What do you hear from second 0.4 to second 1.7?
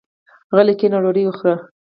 غلی کېنه ډوډۍ وخوره.